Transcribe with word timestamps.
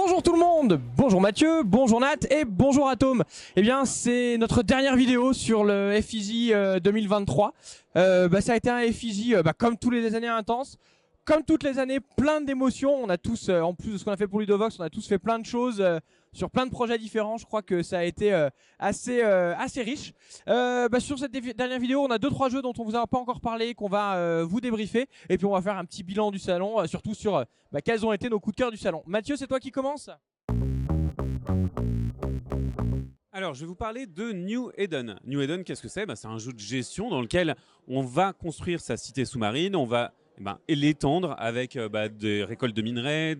Bonjour 0.00 0.22
tout 0.22 0.32
le 0.32 0.38
monde, 0.38 0.80
bonjour 0.96 1.20
Mathieu, 1.20 1.64
bonjour 1.64 1.98
Nat 1.98 2.18
et 2.30 2.44
bonjour 2.44 2.88
Atom. 2.88 3.24
Eh 3.56 3.62
bien 3.62 3.84
c'est 3.84 4.38
notre 4.38 4.62
dernière 4.62 4.94
vidéo 4.94 5.32
sur 5.32 5.64
le 5.64 6.00
FIJ 6.00 6.52
2023. 6.80 7.52
Euh, 7.96 8.28
bah, 8.28 8.40
ça 8.40 8.52
a 8.52 8.56
été 8.56 8.70
un 8.70 8.80
FIJ 8.92 9.32
euh, 9.32 9.42
bah, 9.42 9.54
comme 9.58 9.76
tous 9.76 9.90
les 9.90 10.14
années 10.14 10.28
intenses, 10.28 10.76
comme 11.24 11.42
toutes 11.42 11.64
les 11.64 11.80
années 11.80 11.98
plein 12.16 12.40
d'émotions. 12.40 12.94
On 12.94 13.08
a 13.08 13.18
tous, 13.18 13.48
euh, 13.48 13.60
en 13.60 13.74
plus 13.74 13.94
de 13.94 13.98
ce 13.98 14.04
qu'on 14.04 14.12
a 14.12 14.16
fait 14.16 14.28
pour 14.28 14.38
Ludovox, 14.38 14.78
on 14.78 14.84
a 14.84 14.88
tous 14.88 15.08
fait 15.08 15.18
plein 15.18 15.40
de 15.40 15.46
choses 15.46 15.84
sur 16.32 16.50
plein 16.50 16.66
de 16.66 16.70
projets 16.70 16.98
différents. 16.98 17.38
Je 17.38 17.46
crois 17.46 17.62
que 17.62 17.82
ça 17.82 17.98
a 17.98 18.04
été 18.04 18.32
assez 18.78 19.22
assez 19.22 19.82
riche. 19.82 20.12
Bah, 20.46 21.00
sur 21.00 21.18
cette 21.18 21.32
dernière 21.32 21.78
vidéo, 21.80 22.02
on 22.02 22.10
a 22.10 22.18
deux 22.18 22.30
trois 22.30 22.48
jeux 22.48 22.62
dont 22.62 22.72
on 22.78 22.84
vous 22.84 22.96
a 22.96 23.06
pas 23.06 23.18
encore 23.18 23.40
parlé, 23.40 23.74
qu'on 23.74 23.88
va 23.88 24.44
vous 24.44 24.60
débriefer, 24.60 25.06
et 25.28 25.36
puis 25.36 25.46
on 25.46 25.52
va 25.52 25.62
faire 25.62 25.76
un 25.76 25.84
petit 25.84 26.02
bilan 26.02 26.30
du 26.30 26.38
salon, 26.38 26.86
surtout 26.86 27.14
sur 27.14 27.44
quels 27.84 28.04
ont 28.04 28.12
été 28.12 28.28
nos 28.28 28.40
coups 28.40 28.56
de 28.56 28.62
cœur 28.62 28.70
du 28.70 28.76
salon. 28.76 29.02
Mathieu, 29.06 29.36
c'est 29.36 29.46
toi 29.46 29.60
qui 29.60 29.70
commence? 29.70 30.10
Alors, 33.38 33.54
je 33.54 33.60
vais 33.60 33.66
vous 33.66 33.76
parler 33.76 34.06
de 34.06 34.32
New 34.32 34.72
Eden. 34.76 35.16
New 35.24 35.40
Eden, 35.40 35.62
qu'est-ce 35.62 35.80
que 35.80 35.88
c'est? 35.88 36.06
Bah, 36.06 36.16
C'est 36.16 36.26
un 36.26 36.38
jeu 36.38 36.52
de 36.52 36.58
gestion 36.58 37.08
dans 37.08 37.20
lequel 37.20 37.54
on 37.86 38.02
va 38.02 38.32
construire 38.32 38.80
sa 38.80 38.96
cité 38.96 39.24
sous-marine, 39.24 39.76
on 39.76 39.84
va 39.84 40.12
eh 40.40 40.42
ben, 40.42 40.58
l'étendre 40.68 41.36
avec 41.38 41.76
euh, 41.76 41.88
bah, 41.88 42.08
des 42.08 42.42
récoltes 42.42 42.74
de 42.74 42.82
minerais, 42.82 43.36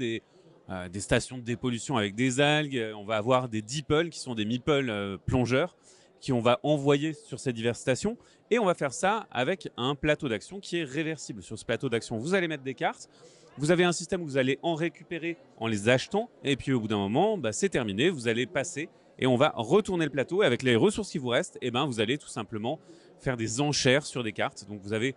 euh, 0.70 0.88
des, 0.88 1.00
stations 1.00 1.38
de 1.38 1.42
dépollution 1.42 1.96
avec 1.96 2.14
des 2.14 2.40
algues. 2.40 2.92
On 2.96 3.04
va 3.04 3.16
avoir 3.16 3.48
des 3.48 3.62
deeples 3.62 4.08
qui 4.08 4.18
sont 4.18 4.34
des 4.34 4.44
meeples 4.44 4.90
euh, 4.90 5.16
plongeurs 5.16 5.76
qui 6.20 6.32
on 6.32 6.40
va 6.40 6.58
envoyer 6.62 7.12
sur 7.12 7.38
ces 7.38 7.52
diverses 7.52 7.80
stations. 7.80 8.16
Et 8.50 8.58
on 8.58 8.64
va 8.64 8.74
faire 8.74 8.92
ça 8.92 9.26
avec 9.30 9.70
un 9.76 9.94
plateau 9.94 10.28
d'action 10.28 10.60
qui 10.60 10.78
est 10.78 10.84
réversible. 10.84 11.42
Sur 11.42 11.58
ce 11.58 11.64
plateau 11.64 11.88
d'action, 11.88 12.18
vous 12.18 12.34
allez 12.34 12.48
mettre 12.48 12.64
des 12.64 12.74
cartes. 12.74 13.08
Vous 13.56 13.70
avez 13.70 13.84
un 13.84 13.92
système 13.92 14.22
où 14.22 14.24
vous 14.24 14.36
allez 14.36 14.58
en 14.62 14.74
récupérer 14.74 15.36
en 15.58 15.66
les 15.66 15.88
achetant. 15.88 16.30
Et 16.44 16.56
puis 16.56 16.72
au 16.72 16.80
bout 16.80 16.88
d'un 16.88 16.98
moment, 16.98 17.38
bah, 17.38 17.52
c'est 17.52 17.68
terminé. 17.68 18.10
Vous 18.10 18.28
allez 18.28 18.46
passer 18.46 18.88
et 19.18 19.26
on 19.26 19.36
va 19.36 19.52
retourner 19.56 20.04
le 20.04 20.10
plateau. 20.10 20.42
Et 20.42 20.46
avec 20.46 20.62
les 20.62 20.76
ressources 20.76 21.10
qui 21.10 21.18
vous 21.18 21.28
restent, 21.28 21.56
et 21.56 21.66
eh 21.66 21.70
ben, 21.70 21.84
vous 21.86 22.00
allez 22.00 22.18
tout 22.18 22.28
simplement 22.28 22.78
faire 23.18 23.36
des 23.36 23.60
enchères 23.60 24.06
sur 24.06 24.22
des 24.22 24.32
cartes. 24.32 24.66
Donc 24.68 24.80
vous 24.82 24.92
avez 24.92 25.14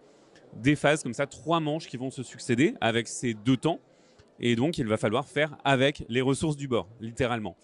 des 0.55 0.75
phases 0.75 1.03
comme 1.03 1.13
ça, 1.13 1.27
trois 1.27 1.59
manches 1.59 1.88
qui 1.88 1.97
vont 1.97 2.09
se 2.09 2.23
succéder 2.23 2.73
avec 2.81 3.07
ces 3.07 3.33
deux 3.33 3.57
temps. 3.57 3.79
Et 4.42 4.56
donc 4.56 4.78
il 4.78 4.88
va 4.88 4.97
falloir 4.97 5.28
faire 5.28 5.56
avec 5.64 6.03
les 6.09 6.22
ressources 6.22 6.58
du 6.58 6.67
bord, 6.67 6.89
littéralement. 7.00 7.56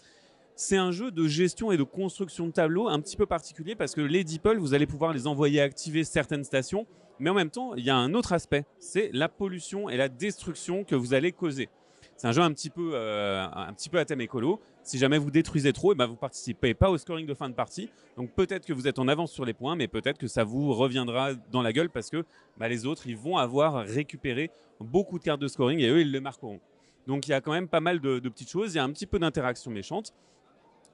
C'est 0.55 0.77
un 0.77 0.91
jeu 0.91 1.11
de 1.11 1.27
gestion 1.27 1.71
et 1.71 1.77
de 1.77 1.83
construction 1.83 2.47
de 2.47 2.51
tableaux 2.51 2.87
un 2.87 2.99
petit 2.99 3.17
peu 3.17 3.25
particulier 3.25 3.75
parce 3.75 3.93
que 3.93 4.01
les 4.01 4.23
DeepL, 4.23 4.57
vous 4.57 4.73
allez 4.73 4.85
pouvoir 4.85 5.11
les 5.11 5.27
envoyer 5.27 5.59
activer 5.61 6.03
certaines 6.03 6.43
stations, 6.43 6.87
mais 7.19 7.29
en 7.29 7.33
même 7.33 7.49
temps, 7.49 7.75
il 7.75 7.83
y 7.83 7.89
a 7.89 7.95
un 7.95 8.13
autre 8.13 8.33
aspect, 8.33 8.65
c'est 8.79 9.09
la 9.13 9.27
pollution 9.27 9.89
et 9.89 9.97
la 9.97 10.07
destruction 10.07 10.83
que 10.83 10.95
vous 10.95 11.13
allez 11.13 11.31
causer. 11.31 11.69
C'est 12.17 12.27
un 12.27 12.31
jeu 12.31 12.41
un 12.41 12.51
petit 12.51 12.71
peu, 12.71 12.91
euh, 12.95 13.45
un 13.53 13.71
petit 13.73 13.89
peu 13.89 13.99
à 13.99 14.05
thème 14.05 14.21
écolo. 14.21 14.59
Si 14.81 14.97
jamais 14.97 15.19
vous 15.19 15.29
détruisez 15.29 15.71
trop, 15.71 15.91
et 15.91 15.93
eh 15.93 15.97
ben 15.97 16.07
vous 16.07 16.15
participez 16.15 16.73
pas 16.73 16.89
au 16.89 16.97
scoring 16.97 17.27
de 17.27 17.33
fin 17.35 17.47
de 17.47 17.53
partie. 17.53 17.89
Donc 18.15 18.31
peut-être 18.31 18.65
que 18.65 18.73
vous 18.73 18.87
êtes 18.87 18.97
en 18.97 19.07
avance 19.07 19.31
sur 19.31 19.45
les 19.45 19.53
points, 19.53 19.75
mais 19.75 19.87
peut-être 19.87 20.17
que 20.17 20.27
ça 20.27 20.43
vous 20.43 20.73
reviendra 20.73 21.35
dans 21.51 21.61
la 21.61 21.71
gueule 21.73 21.91
parce 21.91 22.09
que 22.09 22.25
bah, 22.57 22.67
les 22.67 22.87
autres, 22.87 23.05
ils 23.05 23.17
vont 23.17 23.37
avoir 23.37 23.85
récupéré 23.85 24.49
beaucoup 24.79 25.19
de 25.19 25.23
cartes 25.23 25.41
de 25.41 25.47
scoring 25.47 25.79
et 25.79 25.89
eux, 25.89 26.01
ils 26.01 26.11
le 26.11 26.19
marqueront. 26.19 26.59
Donc 27.05 27.27
il 27.27 27.31
y 27.31 27.33
a 27.33 27.41
quand 27.41 27.51
même 27.51 27.67
pas 27.67 27.81
mal 27.81 27.99
de, 27.99 28.19
petites 28.19 28.49
choses. 28.49 28.73
Il 28.73 28.77
y 28.77 28.79
a 28.79 28.83
un 28.83 28.91
petit 28.91 29.05
peu 29.05 29.19
d'interaction 29.19 29.69
méchante. 29.69 30.13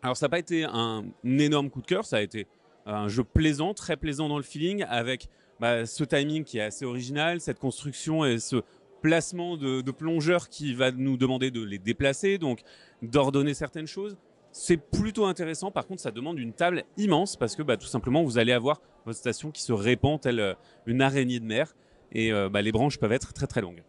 Alors 0.02 0.17
ça 0.17 0.25
n'a 0.25 0.30
pas 0.30 0.39
été 0.39 0.65
un, 0.65 1.05
énorme 1.23 1.69
coup 1.69 1.81
de 1.81 1.87
cœur, 1.87 2.03
ça 2.03 2.17
a 2.17 2.21
été 2.21 2.47
un 2.85 3.08
jeu 3.08 3.23
plaisant, 3.23 3.73
très 3.73 3.95
plaisant 3.95 4.27
dans 4.27 4.35
le 4.35 4.43
feeling, 4.43 4.83
avec 4.89 5.30
bah, 5.61 5.85
ce 5.85 6.03
timing 6.03 6.43
qui 6.43 6.58
est 6.58 6.63
assez 6.63 6.83
original, 6.83 7.39
cette 7.39 7.59
construction 7.59 8.25
et 8.25 8.39
ce 8.39 8.58
placement 9.03 9.57
de, 9.57 9.91
plongeurs 9.91 10.49
qui 10.49 10.73
va 10.73 10.91
nous 10.91 11.17
demander 11.17 11.51
de 11.51 11.61
les 11.61 11.77
déplacer, 11.77 12.39
donc 12.39 12.61
d'ordonner 13.03 13.53
certaines 13.53 13.85
choses. 13.85 14.17
C'est 14.53 14.77
plutôt 14.77 15.25
intéressant. 15.25 15.71
Par 15.71 15.85
contre, 15.85 16.01
ça 16.01 16.11
demande 16.11 16.39
une 16.39 16.53
table 16.53 16.83
immense 16.97 17.35
parce 17.35 17.55
que 17.55 17.63
bah, 17.63 17.75
tout 17.75 17.87
simplement, 17.87 18.23
vous 18.23 18.37
allez 18.37 18.53
avoir 18.53 18.81
votre 19.05 19.19
station 19.19 19.51
qui 19.51 19.61
se 19.61 19.73
répand 19.73 20.19
telle 20.21 20.39
euh, 20.39 20.53
une 20.86 21.02
araignée 21.02 21.39
de 21.39 21.45
mer 21.45 21.75
et 22.13 22.31
euh, 22.31 22.49
bah, 22.49 22.61
les 22.61 22.71
branches 22.71 22.97
peuvent 22.97 23.11
être 23.11 23.33
très 23.33 23.47
très 23.47 23.61
longues. 23.61 23.83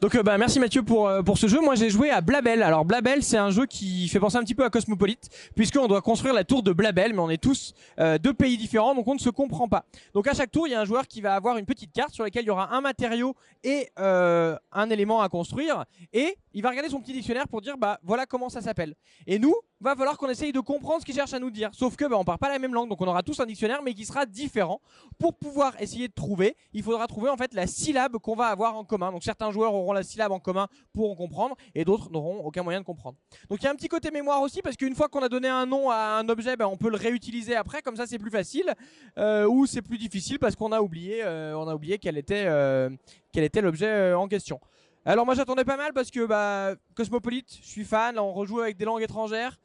Donc 0.00 0.14
euh, 0.14 0.22
bah, 0.22 0.38
merci 0.38 0.58
Mathieu 0.58 0.82
pour, 0.82 1.08
euh, 1.08 1.22
pour 1.22 1.36
ce 1.36 1.46
jeu. 1.46 1.60
Moi 1.60 1.74
j'ai 1.74 1.90
joué 1.90 2.08
à 2.08 2.22
Blabel. 2.22 2.62
Alors 2.62 2.86
Blabel 2.86 3.22
c'est 3.22 3.36
un 3.36 3.50
jeu 3.50 3.66
qui 3.66 4.08
fait 4.08 4.18
penser 4.18 4.38
un 4.38 4.42
petit 4.42 4.54
peu 4.54 4.64
à 4.64 4.70
Cosmopolite 4.70 5.28
puisqu'on 5.54 5.88
doit 5.88 6.00
construire 6.00 6.32
la 6.32 6.42
tour 6.42 6.62
de 6.62 6.72
Blabel 6.72 7.12
mais 7.12 7.18
on 7.18 7.28
est 7.28 7.42
tous 7.42 7.74
euh, 7.98 8.16
deux 8.16 8.32
pays 8.32 8.56
différents 8.56 8.94
donc 8.94 9.06
on 9.06 9.14
ne 9.14 9.18
se 9.18 9.28
comprend 9.28 9.68
pas. 9.68 9.84
Donc 10.14 10.26
à 10.26 10.32
chaque 10.32 10.50
tour 10.50 10.66
il 10.66 10.70
y 10.70 10.74
a 10.74 10.80
un 10.80 10.86
joueur 10.86 11.06
qui 11.06 11.20
va 11.20 11.34
avoir 11.34 11.58
une 11.58 11.66
petite 11.66 11.92
carte 11.92 12.14
sur 12.14 12.24
laquelle 12.24 12.44
il 12.44 12.48
y 12.48 12.50
aura 12.50 12.74
un 12.74 12.80
matériau 12.80 13.36
et 13.62 13.90
un 13.98 14.90
élément 14.90 15.20
à 15.20 15.28
construire 15.28 15.84
et 16.14 16.38
il 16.52 16.62
va 16.62 16.70
regarder 16.70 16.90
son 16.90 17.00
petit 17.00 17.12
dictionnaire 17.12 17.48
pour 17.48 17.60
dire 17.60 17.76
bah 17.78 17.98
voilà 18.02 18.26
comment 18.26 18.48
ça 18.48 18.60
s'appelle. 18.60 18.94
Et 19.26 19.38
nous 19.38 19.54
va 19.80 19.96
falloir 19.96 20.18
qu'on 20.18 20.28
essaye 20.28 20.52
de 20.52 20.60
comprendre 20.60 21.00
ce 21.00 21.06
qu'il 21.06 21.14
cherche 21.14 21.32
à 21.32 21.38
nous 21.38 21.50
dire. 21.50 21.70
Sauf 21.72 21.96
que 21.96 22.04
bah, 22.04 22.16
on 22.18 22.24
parle 22.24 22.38
pas 22.38 22.50
la 22.50 22.58
même 22.58 22.74
langue 22.74 22.88
donc 22.88 23.00
on 23.00 23.06
aura 23.06 23.22
tous 23.22 23.40
un 23.40 23.46
dictionnaire 23.46 23.82
mais 23.82 23.94
qui 23.94 24.04
sera 24.04 24.26
différent. 24.26 24.80
Pour 25.18 25.34
pouvoir 25.36 25.80
essayer 25.80 26.08
de 26.08 26.12
trouver 26.12 26.56
il 26.72 26.82
faudra 26.82 27.06
trouver 27.06 27.30
en 27.30 27.36
fait 27.36 27.54
la 27.54 27.66
syllabe 27.66 28.18
qu'on 28.18 28.36
va 28.36 28.46
avoir 28.46 28.76
en 28.76 28.84
commun. 28.84 29.12
Donc 29.12 29.22
certains 29.22 29.50
joueurs 29.50 29.74
auront 29.74 29.92
la 29.92 30.02
syllabe 30.02 30.32
en 30.32 30.40
commun 30.40 30.68
pour 30.92 31.10
en 31.10 31.14
comprendre 31.14 31.56
et 31.74 31.84
d'autres 31.84 32.10
n'auront 32.10 32.44
aucun 32.44 32.62
moyen 32.62 32.80
de 32.80 32.84
comprendre. 32.84 33.16
Donc 33.48 33.60
il 33.60 33.64
y 33.64 33.68
a 33.68 33.70
un 33.70 33.76
petit 33.76 33.88
côté 33.88 34.10
mémoire 34.10 34.42
aussi 34.42 34.62
parce 34.62 34.76
qu'une 34.76 34.94
fois 34.94 35.08
qu'on 35.08 35.22
a 35.22 35.28
donné 35.28 35.48
un 35.48 35.66
nom 35.66 35.90
à 35.90 36.18
un 36.18 36.28
objet, 36.28 36.56
ben, 36.56 36.66
on 36.66 36.76
peut 36.76 36.90
le 36.90 36.96
réutiliser 36.96 37.54
après, 37.56 37.82
comme 37.82 37.96
ça 37.96 38.06
c'est 38.06 38.18
plus 38.18 38.30
facile 38.30 38.74
euh, 39.18 39.46
ou 39.46 39.66
c'est 39.66 39.82
plus 39.82 39.98
difficile 39.98 40.38
parce 40.38 40.56
qu'on 40.56 40.72
a 40.72 40.80
oublié, 40.80 41.22
euh, 41.22 41.54
euh, 41.56 42.90
quel 43.32 43.44
était 43.44 43.60
l'objet 43.62 44.12
en 44.12 44.28
question. 44.28 44.60
Alors 45.06 45.24
moi 45.24 45.34
j'attendais 45.34 45.64
pas 45.64 45.78
mal 45.78 45.92
parce 45.94 46.10
que 46.10 46.26
bah, 46.26 46.74
Cosmopolite, 46.94 47.58
je 47.62 47.66
suis 47.68 47.84
fan, 47.84 48.18
on 48.18 48.32
rejoue 48.32 48.60
avec 48.60 48.76
des 48.76 48.84
langues 48.84 49.02
étrangères. 49.02 49.58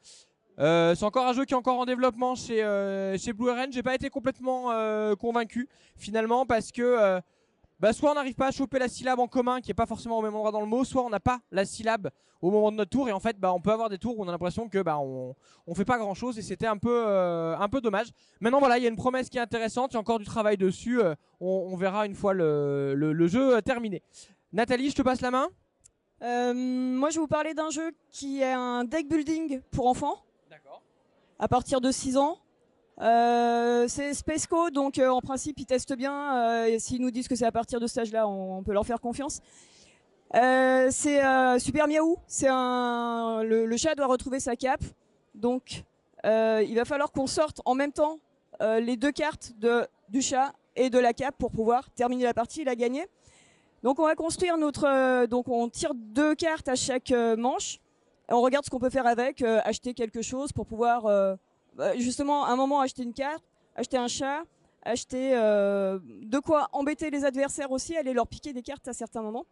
c'est 0.58 1.02
encore 1.02 1.26
un 1.26 1.34
jeu 1.34 1.44
qui 1.44 1.52
est 1.52 1.56
encore 1.56 1.78
en 1.78 1.84
développement 1.84 2.34
chez, 2.34 2.62
chez 3.18 3.32
Blue 3.32 3.50
RN. 3.50 3.70
J'ai 3.70 3.82
pas 3.82 3.94
été 3.94 4.08
complètement 4.08 4.70
convaincu 5.16 5.68
finalement 5.96 6.46
parce 6.46 6.72
que 6.72 7.20
bah 7.78 7.92
soit 7.92 8.12
on 8.12 8.14
n'arrive 8.14 8.34
pas 8.34 8.46
à 8.46 8.50
choper 8.50 8.78
la 8.78 8.88
syllabe 8.88 9.18
en 9.18 9.28
commun 9.28 9.60
qui 9.60 9.70
est 9.70 9.74
pas 9.74 9.84
forcément 9.84 10.18
au 10.18 10.22
même 10.22 10.34
endroit 10.34 10.52
dans 10.52 10.62
le 10.62 10.66
mot, 10.66 10.84
soit 10.84 11.04
on 11.04 11.10
n'a 11.10 11.20
pas 11.20 11.40
la 11.50 11.66
syllabe 11.66 12.10
au 12.40 12.50
moment 12.50 12.70
de 12.70 12.76
notre 12.76 12.90
tour 12.90 13.08
et 13.08 13.12
en 13.12 13.20
fait 13.20 13.38
bah 13.38 13.52
on 13.52 13.60
peut 13.60 13.70
avoir 13.70 13.90
des 13.90 13.98
tours 13.98 14.18
où 14.18 14.24
on 14.24 14.28
a 14.28 14.32
l'impression 14.32 14.68
que 14.68 14.80
bah 14.80 14.98
on, 14.98 15.34
on 15.66 15.74
fait 15.74 15.84
pas 15.84 15.98
grand 15.98 16.14
chose 16.14 16.38
et 16.38 16.42
c'était 16.42 16.66
un 16.66 16.78
peu 16.78 17.04
euh, 17.06 17.56
un 17.58 17.68
peu 17.68 17.82
dommage. 17.82 18.08
Maintenant 18.40 18.60
voilà 18.60 18.78
il 18.78 18.84
y 18.84 18.86
a 18.86 18.88
une 18.88 18.96
promesse 18.96 19.28
qui 19.28 19.36
est 19.36 19.42
intéressante, 19.42 19.92
il 19.92 19.94
y 19.94 19.96
a 19.98 20.00
encore 20.00 20.18
du 20.18 20.24
travail 20.24 20.56
dessus, 20.56 21.00
euh, 21.00 21.14
on, 21.40 21.76
verra 21.76 22.06
une 22.06 22.14
fois 22.14 22.32
le, 22.32 22.94
le, 22.94 23.26
jeu 23.26 23.56
euh, 23.56 23.60
terminé. 23.60 24.02
Nathalie 24.56 24.88
je 24.88 24.94
te 24.94 25.02
passe 25.02 25.20
la 25.20 25.30
main. 25.30 25.48
moi 26.22 27.10
je 27.10 27.16
vais 27.16 27.20
vous 27.20 27.26
parler 27.26 27.52
d'un 27.52 27.68
jeu 27.68 27.92
qui 28.10 28.40
est 28.40 28.54
un 28.54 28.84
deck 28.84 29.06
building 29.06 29.60
pour 29.70 29.86
enfants. 29.86 30.16
D'accord. 30.48 30.80
À 31.38 31.46
partir 31.46 31.82
de 31.82 31.90
6 31.90 32.16
ans. 32.16 32.38
Euh, 33.02 33.86
c'est 33.86 34.14
Spaceco, 34.14 34.70
donc 34.70 34.98
euh, 34.98 35.10
en 35.10 35.20
principe 35.20 35.60
ils 35.60 35.66
testent 35.66 35.94
bien. 35.94 36.38
Euh, 36.38 36.64
et 36.64 36.78
S'ils 36.78 37.02
nous 37.02 37.10
disent 37.10 37.28
que 37.28 37.36
c'est 37.36 37.44
à 37.44 37.52
partir 37.52 37.80
de 37.80 37.86
ce 37.86 37.92
stage-là, 37.92 38.26
on, 38.26 38.62
peut 38.62 38.72
leur 38.72 38.86
faire 38.86 38.98
confiance. 38.98 39.42
c'est 40.32 41.58
Super 41.58 41.86
Miaou. 41.86 42.16
C'est 42.26 42.48
un 42.48 43.42
le, 43.42 43.76
chat 43.76 43.94
doit 43.94 44.06
retrouver 44.06 44.40
sa 44.40 44.56
cape, 44.56 44.84
donc 45.34 45.84
il 46.24 46.74
va 46.74 46.86
falloir 46.86 47.12
qu'on 47.12 47.26
sorte 47.26 47.60
en 47.66 47.74
même 47.74 47.92
temps 47.92 48.20
les 48.62 48.96
deux 48.96 49.12
cartes 49.12 49.52
de 49.58 49.86
du 50.08 50.22
chat 50.22 50.54
et 50.76 50.88
de 50.88 50.98
la 50.98 51.12
cape 51.12 51.36
pour 51.36 51.50
pouvoir 51.50 51.90
terminer 51.90 52.24
la 52.24 52.32
partie 52.32 52.62
et 52.62 52.64
la 52.64 52.74
gagner. 52.74 53.06
Donc 53.82 53.98
on 53.98 54.04
va 54.04 54.14
construire 54.14 54.56
notre 54.58 55.26
donc 55.26 55.48
on 55.48 55.68
tire 55.68 55.92
deux 55.94 56.34
cartes 56.34 56.68
à 56.68 56.74
chaque 56.74 57.12
manche. 57.36 57.78
Et 58.28 58.32
on 58.32 58.40
regarde 58.40 58.64
ce 58.64 58.70
qu'on 58.70 58.80
peut 58.80 58.90
faire 58.90 59.06
avec, 59.06 59.42
acheter 59.42 59.94
quelque 59.94 60.22
chose 60.22 60.52
pour 60.52 60.66
pouvoir 60.66 61.06
bah, 61.76 61.94
justement, 61.96 62.46
à 62.46 62.52
un 62.52 62.56
moment, 62.56 62.80
acheter 62.80 63.02
une 63.02 63.12
carte, 63.12 63.44
acheter 63.74 63.98
un 63.98 64.08
chat, 64.08 64.44
acheter 64.82 65.34
euh, 65.34 65.98
de 66.22 66.38
quoi 66.38 66.68
embêter 66.72 67.10
les 67.10 67.24
adversaires 67.24 67.70
aussi, 67.70 67.96
aller 67.96 68.14
leur 68.14 68.26
piquer 68.26 68.54
des 68.54 68.62
cartes 68.62 68.88
à 68.88 68.94
certains 68.94 69.20
moments. 69.20 69.44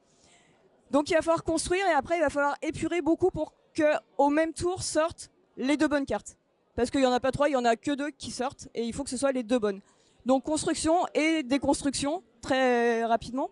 Donc 0.90 1.10
il 1.10 1.14
va 1.14 1.20
falloir 1.20 1.44
construire 1.44 1.86
et 1.86 1.92
après 1.92 2.16
il 2.16 2.20
va 2.20 2.30
falloir 2.30 2.56
épurer 2.62 3.02
beaucoup 3.02 3.30
pour 3.30 3.52
que 3.74 3.84
au 4.16 4.30
même 4.30 4.54
tour 4.54 4.82
sortent 4.82 5.30
les 5.58 5.76
deux 5.76 5.88
bonnes 5.88 6.06
cartes. 6.06 6.38
Parce 6.76 6.90
qu'il 6.90 7.00
n'y 7.00 7.06
en 7.06 7.12
a 7.12 7.20
pas 7.20 7.30
trois, 7.30 7.48
il 7.48 7.52
y 7.52 7.56
en 7.56 7.64
a 7.64 7.76
que 7.76 7.90
deux 7.90 8.10
qui 8.10 8.30
sortent 8.30 8.68
et 8.74 8.84
il 8.84 8.94
faut 8.94 9.04
que 9.04 9.10
ce 9.10 9.16
soit 9.16 9.32
les 9.32 9.42
deux 9.42 9.58
bonnes. 9.58 9.80
Donc 10.24 10.44
construction 10.44 11.06
et 11.14 11.42
déconstruction 11.42 12.22
très 12.40 13.04
rapidement. 13.04 13.50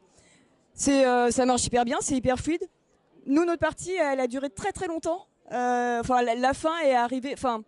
C'est 0.75 1.07
euh, 1.07 1.31
ça 1.31 1.47
marche 1.47 1.65
hyper 1.65 1.85
bien, 1.85 1.99
c'est 2.01 2.17
hyper 2.17 2.39
fluide. 2.39 2.67
Nous 3.27 3.45
notre 3.45 3.61
partie 3.61 3.93
elle 3.93 4.21
a 4.21 4.27
duré 4.27 4.51
très 4.51 4.73
très 4.73 4.87
longtemps. 4.87 5.27
Euh, 5.53 6.01
enfin 6.01 6.23
la, 6.23 6.55
fin 6.55 6.79
est 6.81 6.95
arrivée. 6.95 7.33
Enfin 7.35 7.63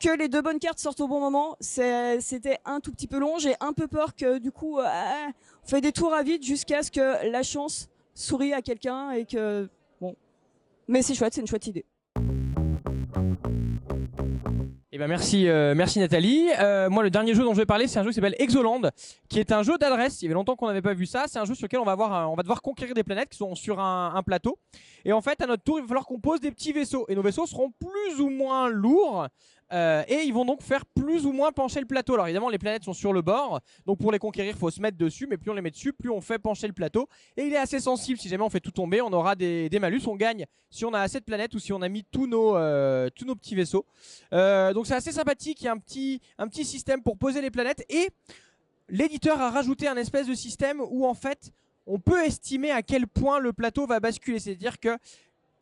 que 0.00 0.10
les 0.10 0.28
deux 0.28 0.42
bonnes 0.42 0.58
cartes 0.58 0.78
sortent 0.78 1.00
au 1.00 1.08
bon 1.08 1.20
moment, 1.20 1.56
c'était 1.60 2.58
un 2.64 2.80
tout 2.80 2.92
petit 2.92 3.06
peu 3.06 3.18
long. 3.18 3.38
J'ai 3.38 3.54
un 3.60 3.72
peu 3.72 3.86
peur 3.86 4.14
que 4.14 4.38
du 4.38 4.50
coup, 4.50 4.78
euh, 4.78 4.84
on 5.64 5.66
fait 5.66 5.80
des 5.80 5.92
tours 5.92 6.12
à 6.12 6.22
vide 6.22 6.42
jusqu'à 6.42 6.82
ce 6.82 6.90
que 6.90 7.30
la 7.30 7.42
chance 7.42 7.88
sourie 8.12 8.52
à 8.52 8.60
quelqu'un 8.60 9.12
et 9.12 9.24
que 9.24 9.68
bon. 10.00 10.16
Mais 10.88 11.00
c'est 11.00 11.14
chouette, 11.14 11.34
c'est 11.34 11.40
une 11.40 11.46
chouette 11.46 11.66
idée. 11.68 11.86
Eh 14.96 14.98
ben 14.98 15.08
merci, 15.08 15.48
euh, 15.48 15.74
merci 15.74 15.98
Nathalie. 15.98 16.50
Euh, 16.60 16.88
moi, 16.88 17.02
le 17.02 17.10
dernier 17.10 17.34
jeu 17.34 17.42
dont 17.42 17.52
je 17.52 17.58
vais 17.58 17.66
parler, 17.66 17.88
c'est 17.88 17.98
un 17.98 18.04
jeu 18.04 18.10
qui 18.10 18.14
s'appelle 18.14 18.36
Exoland, 18.38 18.82
qui 19.28 19.40
est 19.40 19.50
un 19.50 19.64
jeu 19.64 19.76
d'adresse. 19.76 20.22
Il 20.22 20.26
y 20.26 20.28
avait 20.28 20.34
longtemps 20.34 20.54
qu'on 20.54 20.68
n'avait 20.68 20.82
pas 20.82 20.94
vu 20.94 21.04
ça. 21.04 21.24
C'est 21.26 21.40
un 21.40 21.44
jeu 21.44 21.56
sur 21.56 21.64
lequel 21.64 21.80
on 21.80 21.84
va, 21.84 21.90
avoir 21.90 22.30
on 22.30 22.36
va 22.36 22.44
devoir 22.44 22.62
conquérir 22.62 22.94
des 22.94 23.02
planètes 23.02 23.28
qui 23.28 23.38
sont 23.38 23.56
sur 23.56 23.80
un, 23.80 24.14
un 24.14 24.22
plateau. 24.22 24.56
Et 25.04 25.12
en 25.12 25.20
fait, 25.20 25.40
à 25.40 25.46
notre 25.46 25.64
tour, 25.64 25.80
il 25.80 25.82
va 25.82 25.88
falloir 25.88 26.06
qu'on 26.06 26.20
pose 26.20 26.40
des 26.40 26.52
petits 26.52 26.72
vaisseaux. 26.72 27.06
Et 27.08 27.16
nos 27.16 27.22
vaisseaux 27.22 27.44
seront 27.44 27.72
plus 27.72 28.20
ou 28.20 28.28
moins 28.28 28.68
lourds. 28.68 29.26
Euh, 29.72 30.04
et 30.08 30.22
ils 30.24 30.32
vont 30.32 30.44
donc 30.44 30.62
faire 30.62 30.84
plus 30.84 31.26
ou 31.26 31.32
moins 31.32 31.52
pencher 31.52 31.80
le 31.80 31.86
plateau. 31.86 32.14
Alors 32.14 32.26
évidemment, 32.26 32.48
les 32.48 32.58
planètes 32.58 32.84
sont 32.84 32.92
sur 32.92 33.12
le 33.12 33.22
bord, 33.22 33.60
donc 33.86 33.98
pour 33.98 34.12
les 34.12 34.18
conquérir, 34.18 34.54
il 34.54 34.58
faut 34.58 34.70
se 34.70 34.80
mettre 34.80 34.98
dessus. 34.98 35.26
Mais 35.26 35.36
plus 35.36 35.50
on 35.50 35.54
les 35.54 35.62
met 35.62 35.70
dessus, 35.70 35.92
plus 35.92 36.10
on 36.10 36.20
fait 36.20 36.38
pencher 36.38 36.66
le 36.66 36.72
plateau. 36.72 37.08
Et 37.36 37.44
il 37.44 37.52
est 37.52 37.58
assez 37.58 37.80
sensible. 37.80 38.18
Si 38.18 38.28
jamais 38.28 38.44
on 38.44 38.50
fait 38.50 38.60
tout 38.60 38.70
tomber, 38.70 39.00
on 39.00 39.12
aura 39.12 39.34
des, 39.34 39.70
malus. 39.80 40.02
On 40.06 40.16
gagne 40.16 40.46
si 40.70 40.84
on 40.84 40.92
a 40.92 41.00
assez 41.00 41.20
de 41.20 41.24
planètes 41.24 41.54
ou 41.54 41.58
si 41.58 41.72
on 41.72 41.82
a 41.82 41.88
mis 41.88 42.04
tous 42.04 42.26
nos, 42.26 42.56
euh, 42.56 43.08
tous 43.14 43.24
nos 43.24 43.34
petits 43.34 43.54
vaisseaux. 43.54 43.86
Euh, 44.32 44.72
donc 44.72 44.86
c'est 44.86 44.94
assez 44.94 45.12
sympathique. 45.12 45.60
Il 45.62 45.64
y 45.64 45.68
a 45.68 45.72
un 45.72 45.78
petit, 45.78 46.20
un 46.38 46.48
petit 46.48 46.64
système 46.64 47.02
pour 47.02 47.16
poser 47.16 47.40
les 47.40 47.50
planètes 47.50 47.84
et 47.88 48.10
l'éditeur 48.88 49.40
a 49.40 49.50
rajouté 49.50 49.88
un 49.88 49.96
espèce 49.96 50.26
de 50.26 50.34
système 50.34 50.80
où 50.80 51.06
en 51.06 51.14
fait 51.14 51.52
on 51.86 51.98
peut 51.98 52.24
estimer 52.24 52.70
à 52.70 52.82
quel 52.82 53.06
point 53.06 53.38
le 53.38 53.52
plateau 53.52 53.86
va 53.86 54.00
basculer. 54.00 54.38
C'est-à-dire 54.38 54.78
que 54.78 54.96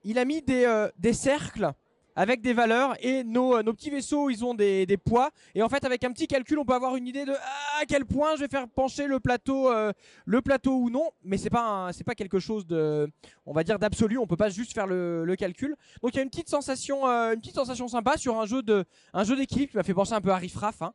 il 0.05 0.19
a 0.19 0.25
mis 0.25 0.43
des, 0.43 0.89
des 0.99 1.13
cercles 1.13 1.73
avec 2.17 2.41
des 2.41 2.53
valeurs 2.53 2.95
et 3.01 3.25
nos, 3.25 3.57
euh, 3.57 3.63
petits 3.63 3.91
vaisseaux 3.91 4.31
ils 4.31 4.45
ont 4.45 4.55
des, 4.55 4.87
poids. 5.05 5.31
Et 5.55 5.63
en 5.63 5.69
fait 5.69 5.85
avec 5.85 6.05
un 6.05 6.13
petit 6.13 6.27
calcul 6.27 6.59
on 6.59 6.65
peut 6.65 6.75
avoir 6.75 6.97
une 6.97 7.07
idée 7.07 7.25
de 7.25 7.33
ah, 7.33 7.81
à 7.83 7.87
quel 7.87 8.05
point 8.05 8.37
je 8.37 8.41
vais 8.41 8.49
faire 8.49 8.69
pencher 8.69 9.07
le 9.07 9.21
plateau 9.21 9.71
euh, 9.71 9.93
le 10.27 10.43
plateau 10.43 10.77
ou 10.77 10.91
non. 10.91 11.11
Mais 11.25 11.39
c'est 11.39 11.51
pas 11.51 11.91
c'est 11.93 12.05
pas 12.05 12.15
quelque 12.15 12.39
chose 12.39 12.67
de 12.67 13.09
on 13.47 13.53
va 13.53 13.65
dire 13.65 13.79
d'absolu. 13.79 14.19
On 14.19 14.27
peut 14.27 14.37
pas 14.37 14.51
juste 14.51 14.73
faire 14.73 14.87
le, 14.87 15.35
calcul. 15.39 15.75
Donc 16.03 16.13
il 16.15 16.17
y 16.17 16.21
a 16.21 16.23
une 16.23 16.31
petite 16.31 16.49
sensation 16.49 17.07
euh, 17.07 17.33
une 17.35 17.41
petite 17.41 17.55
sensation 17.55 17.89
sympa 17.89 18.17
sur 18.17 18.39
un 18.39 18.47
jeu 18.47 18.63
de 18.63 18.85
un 19.13 19.25
jeu 19.25 19.37
d'équipe 19.37 19.71
qui 19.71 19.77
m'a 19.77 19.83
fait 19.83 19.95
penser 19.95 20.13
un 20.13 20.21
peu 20.21 20.31
à 20.31 20.37
Riff 20.37 20.57
Raff 20.57 20.83
hein. 20.83 20.93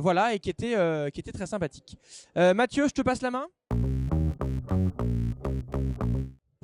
Voilà 0.00 0.34
et 0.34 0.38
qui 0.38 0.50
était 0.50 0.74
qui 1.12 1.20
était 1.20 1.32
très 1.32 1.46
sympathique. 1.46 1.96
Mathieu 2.34 2.88
je 2.88 2.92
te 2.92 3.02
passe 3.02 3.22
la 3.22 3.30
main? 3.30 3.46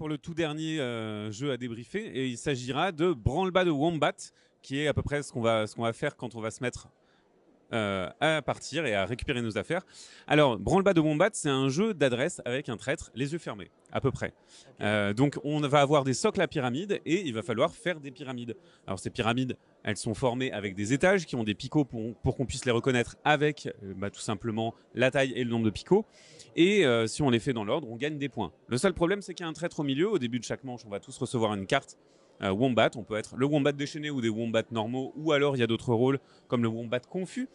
Pour 0.02 0.08
le 0.08 0.18
tout 0.18 0.34
dernier 0.34 0.80
euh, 0.80 1.30
jeu 1.30 1.52
à 1.52 1.56
débriefer, 1.56 2.04
et 2.04 2.26
il 2.26 2.36
s'agira 2.36 2.90
de 2.90 3.12
Branle-bas 3.12 3.64
de 3.64 3.70
Wombat, 3.70 4.16
qui 4.60 4.80
est 4.80 4.88
à 4.88 4.94
peu 4.94 5.02
près 5.02 5.22
ce 5.22 5.32
qu'on 5.32 5.40
va, 5.40 5.68
ce 5.68 5.76
qu'on 5.76 5.82
va 5.82 5.92
faire 5.92 6.16
quand 6.16 6.34
on 6.34 6.40
va 6.40 6.50
se 6.50 6.60
mettre 6.60 6.88
euh, 7.72 8.08
à 8.20 8.42
partir 8.42 8.86
et 8.86 8.94
à 8.94 9.04
récupérer 9.04 9.42
nos 9.42 9.58
affaires. 9.58 9.82
Alors, 10.26 10.58
Branle-bas 10.58 10.94
de 10.94 11.00
Wombat, 11.00 11.30
c'est 11.32 11.48
un 11.48 11.68
jeu 11.68 11.94
d'adresse 11.94 12.40
avec 12.44 12.68
un 12.68 12.76
traître, 12.76 13.10
les 13.14 13.32
yeux 13.32 13.38
fermés, 13.38 13.70
à 13.92 14.00
peu 14.00 14.10
près. 14.10 14.34
Euh, 14.80 15.12
donc, 15.12 15.38
on 15.44 15.60
va 15.60 15.80
avoir 15.80 16.04
des 16.04 16.14
socles 16.14 16.40
à 16.40 16.48
pyramide 16.48 17.00
et 17.06 17.22
il 17.22 17.34
va 17.34 17.42
falloir 17.42 17.74
faire 17.74 18.00
des 18.00 18.10
pyramides. 18.10 18.56
Alors, 18.86 18.98
ces 18.98 19.10
pyramides, 19.10 19.56
elles 19.84 19.96
sont 19.96 20.14
formées 20.14 20.52
avec 20.52 20.74
des 20.74 20.92
étages 20.92 21.26
qui 21.26 21.36
ont 21.36 21.44
des 21.44 21.54
picots 21.54 21.84
pour, 21.84 22.14
pour 22.16 22.36
qu'on 22.36 22.46
puisse 22.46 22.64
les 22.64 22.72
reconnaître 22.72 23.16
avec 23.24 23.66
euh, 23.66 23.94
bah, 23.96 24.10
tout 24.10 24.20
simplement 24.20 24.74
la 24.94 25.10
taille 25.10 25.32
et 25.34 25.44
le 25.44 25.50
nombre 25.50 25.64
de 25.64 25.70
picots. 25.70 26.04
Et 26.56 26.84
euh, 26.84 27.06
si 27.06 27.22
on 27.22 27.30
les 27.30 27.40
fait 27.40 27.52
dans 27.52 27.64
l'ordre, 27.64 27.88
on 27.90 27.96
gagne 27.96 28.18
des 28.18 28.28
points. 28.28 28.52
Le 28.68 28.76
seul 28.76 28.92
problème, 28.92 29.22
c'est 29.22 29.34
qu'il 29.34 29.44
y 29.44 29.46
a 29.46 29.50
un 29.50 29.54
traître 29.54 29.80
au 29.80 29.84
milieu. 29.84 30.10
Au 30.10 30.18
début 30.18 30.38
de 30.38 30.44
chaque 30.44 30.64
manche, 30.64 30.82
on 30.86 30.90
va 30.90 31.00
tous 31.00 31.16
recevoir 31.16 31.54
une 31.54 31.66
carte 31.66 31.96
Wombat. 32.50 32.90
On 32.96 33.02
peut 33.02 33.16
être 33.16 33.36
le 33.36 33.46
Wombat 33.46 33.72
déchaîné 33.72 34.10
ou 34.10 34.20
des 34.20 34.28
Wombats 34.28 34.64
normaux, 34.70 35.12
ou 35.16 35.32
alors 35.32 35.56
il 35.56 35.60
y 35.60 35.62
a 35.62 35.66
d'autres 35.66 35.94
rôles 35.94 36.18
comme 36.48 36.62
le 36.62 36.68
Wombat 36.68 37.00
confus. 37.00 37.48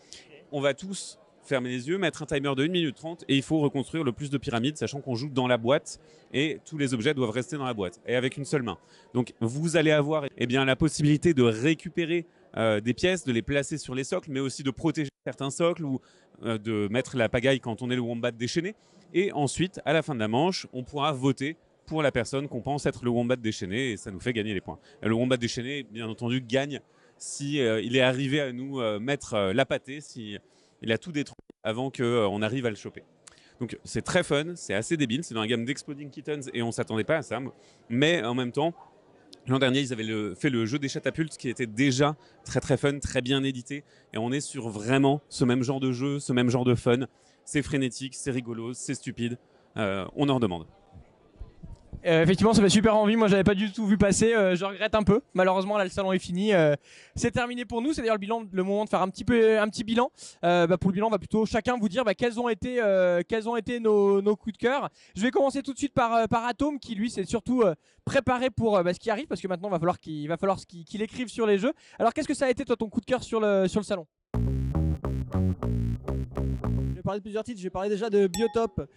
On 0.52 0.62
va 0.62 0.74
tous 0.74 1.20
fermer 1.48 1.70
les 1.70 1.88
yeux, 1.88 1.98
mettre 1.98 2.24
un 2.24 2.26
timer 2.26 2.54
de 2.56 2.64
1 2.64 2.68
minute 2.68 2.96
30 2.96 3.24
et 3.28 3.36
il 3.36 3.42
faut 3.42 3.60
reconstruire 3.60 4.04
le 4.04 4.12
plus 4.12 4.30
de 4.30 4.38
pyramides, 4.38 4.78
sachant 4.78 5.02
qu'on 5.02 5.16
joue 5.16 5.30
dans 5.30 5.48
la 5.48 5.58
boîte 5.58 6.00
et 6.34 6.60
tous 6.66 6.78
les 6.78 6.94
objets 6.94 7.14
doivent 7.14 7.32
rester 7.32 7.58
dans 7.58 7.66
la 7.66 7.74
boîte 7.74 8.02
et 8.06 8.16
avec 8.16 8.38
une 8.38 8.46
seule 8.46 8.64
main. 8.64 8.78
Donc 9.14 9.34
vous 9.40 9.78
allez 9.78 9.92
avoir 9.92 10.26
eh 10.38 10.46
bien, 10.46 10.66
la 10.66 10.76
possibilité 10.76 11.34
de 11.34 11.44
récupérer 11.44 12.26
euh, 12.58 12.82
des 12.82 12.94
pièces, 12.94 13.24
de 13.24 13.32
les 13.32 13.42
placer 13.42 13.78
sur 13.78 13.96
les 13.96 14.04
socles, 14.04 14.30
mais 14.32 14.40
aussi 14.40 14.64
de 14.64 14.72
protéger 14.72 15.10
certains 15.26 15.50
socles 15.50 15.86
ou 15.86 16.00
euh, 16.44 16.58
de 16.58 16.88
mettre 16.92 17.18
la 17.18 17.30
pagaille 17.30 17.60
quand 17.60 17.82
on 17.82 17.90
est 17.90 17.96
le 17.96 18.02
Wombat 18.02 18.32
déchaîné. 18.32 18.76
Et 19.14 19.32
ensuite, 19.32 19.80
à 19.86 19.94
la 19.94 20.02
fin 20.02 20.16
de 20.16 20.20
la 20.20 20.28
manche, 20.28 20.68
on 20.74 20.84
pourra 20.84 21.12
voter 21.14 21.56
pour 21.88 22.04
la 22.04 22.12
personne 22.12 22.48
qu'on 22.48 22.62
pense 22.62 22.86
être 22.86 23.04
le 23.04 23.10
Wombat 23.10 23.38
déchaîné 23.38 23.92
et 23.92 23.98
ça 23.98 24.12
nous 24.12 24.20
fait 24.20 24.34
gagner 24.34 24.54
les 24.54 24.62
points. 24.62 24.78
Le 25.02 25.14
Wombat 25.16 25.38
déchaîné, 25.38 25.84
bien 25.84 26.08
entendu, 26.08 26.42
gagne 26.42 26.82
si 27.18 27.62
euh, 27.62 27.82
il 27.82 27.96
est 27.96 28.02
arrivé 28.02 28.40
à 28.42 28.52
nous 28.52 28.80
euh, 28.80 29.00
mettre 29.00 29.34
euh, 29.34 29.54
la 29.54 29.66
pâtée, 29.66 30.02
si 30.02 30.38
il 30.82 30.92
a 30.92 30.98
tout 30.98 31.12
détruit 31.12 31.38
avant 31.64 31.90
qu'on 31.90 32.42
arrive 32.42 32.66
à 32.66 32.70
le 32.70 32.76
choper. 32.76 33.04
Donc 33.60 33.80
c'est 33.84 34.04
très 34.04 34.22
fun, 34.22 34.56
c'est 34.56 34.76
assez 34.76 34.98
débile, 34.98 35.24
c'est 35.24 35.34
dans 35.34 35.42
la 35.42 35.48
gamme 35.48 35.66
d'Exploding 35.66 36.12
Kittens 36.12 36.50
et 36.54 36.62
on 36.62 36.72
s'attendait 36.72 37.04
pas 37.04 37.18
à 37.18 37.22
ça. 37.24 37.40
Mais 37.90 38.24
en 38.24 38.36
même 38.36 38.52
temps, 38.52 38.76
l'an 39.48 39.58
dernier 39.58 39.80
ils 39.80 39.94
avaient 39.94 40.36
fait 40.36 40.52
le 40.52 40.66
jeu 40.68 40.78
des 40.78 40.90
catapultes 40.90 41.38
qui 41.38 41.50
était 41.50 41.66
déjà 41.66 42.16
très 42.46 42.60
très 42.60 42.78
fun, 42.78 43.00
très 43.00 43.22
bien 43.22 43.44
édité. 43.44 43.84
Et 44.14 44.20
on 44.20 44.32
est 44.32 44.42
sur 44.42 44.70
vraiment 44.70 45.22
ce 45.30 45.44
même 45.44 45.64
genre 45.64 45.80
de 45.80 45.92
jeu, 45.92 46.20
ce 46.20 46.34
même 46.34 46.52
genre 46.52 46.66
de 46.66 46.76
fun. 46.76 47.08
C'est 47.46 47.64
frénétique, 47.64 48.14
c'est 48.14 48.32
rigolo, 48.32 48.74
c'est 48.74 48.94
stupide. 48.94 49.40
On 49.76 50.30
en 50.30 50.36
redemande. 50.36 50.68
Euh, 52.06 52.24
effectivement, 52.24 52.54
ça 52.54 52.62
fait 52.62 52.70
super 52.70 52.96
envie. 52.96 53.16
Moi, 53.16 53.28
j'avais 53.28 53.44
pas 53.44 53.56
du 53.56 53.72
tout 53.72 53.86
vu 53.86 53.98
passer. 53.98 54.34
Euh, 54.34 54.56
je 54.56 54.66
regrette 54.66 54.96
un 54.96 55.04
peu. 55.04 55.22
Malheureusement, 55.34 55.78
là, 55.78 55.84
le 55.84 55.90
salon 55.90 56.12
est 56.14 56.20
fini. 56.20 56.54
Euh, 56.54 56.76
c'est 57.16 57.32
terminé 57.32 57.66
pour 57.66 57.82
nous. 57.82 57.94
C'est 57.94 58.02
d'ailleurs 58.02 58.16
le 58.16 58.20
bilan, 58.20 58.44
le 58.52 58.64
moment 58.64 58.86
de 58.86 58.90
faire 58.90 59.02
un 59.02 59.10
petit 59.10 59.26
peu, 59.26 59.60
un 59.60 59.68
petit 59.68 59.84
bilan. 59.84 60.12
Bah, 60.42 60.78
pour 60.78 60.92
le 60.92 60.94
bilan, 60.94 61.08
on 61.08 61.12
va 61.12 61.20
plutôt 61.20 61.46
chacun 61.46 61.78
vous 61.78 61.90
dire 61.90 62.04
bah, 62.04 62.14
quels 62.14 62.40
ont 62.40 62.50
été, 62.50 62.82
quels 63.28 63.50
ont 63.50 63.56
été 63.56 63.80
nos, 63.80 64.36
coups 64.36 64.54
de 64.54 64.58
cœur. 64.58 64.90
Je 65.16 65.22
vais 65.22 65.32
commencer 65.32 65.62
tout 65.64 65.74
de 65.74 65.78
suite 65.78 65.94
par, 65.94 66.28
par 66.28 66.46
Atom, 66.46 66.80
qui 66.80 66.96
lui 66.96 67.10
s'est 67.10 67.26
surtout 67.26 67.64
préparé 68.06 68.50
pour 68.50 68.82
bah, 68.84 68.94
ce 68.94 69.00
qui 69.00 69.10
arrive, 69.10 69.28
parce 69.28 69.42
que 69.42 69.48
maintenant, 69.48 69.70
va 69.70 69.80
falloir 69.80 70.00
qu'il 70.00 70.28
va 70.28 70.38
falloir 70.38 70.58
qu'il 70.66 71.02
écrive 71.02 71.28
sur 71.28 71.46
les 71.48 71.58
jeux. 71.58 71.74
Alors, 72.00 72.14
qu'est-ce 72.14 72.28
que 72.28 72.34
ça 72.34 72.46
a 72.46 72.50
été 72.50 72.64
toi 72.66 72.76
ton 72.76 72.90
coup 72.90 73.02
de 73.02 73.06
cœur 73.06 73.24
sur 73.24 73.40
le, 73.40 73.68
sur 73.68 73.80
le 73.80 73.86
salon? 73.86 74.06
Je 76.90 76.96
vais 76.96 77.02
parler 77.02 77.20
de 77.20 77.24
plusieurs 77.24 77.44
titres. 77.44 77.60
Je 77.60 77.64
vais 77.64 77.70
parler 77.70 77.90
déjà 77.90 78.10
de 78.10 78.28
Biotop. 78.28 78.90